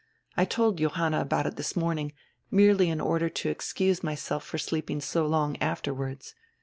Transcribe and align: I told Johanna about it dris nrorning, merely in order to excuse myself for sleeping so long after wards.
I 0.35 0.45
told 0.45 0.79
Johanna 0.79 1.21
about 1.21 1.45
it 1.45 1.53
dris 1.57 1.73
nrorning, 1.73 2.13
merely 2.49 2.89
in 2.89 2.99
order 2.99 3.29
to 3.29 3.49
excuse 3.49 4.01
myself 4.01 4.43
for 4.43 4.57
sleeping 4.57 4.99
so 4.99 5.27
long 5.27 5.57
after 5.57 5.93
wards. 5.93 6.33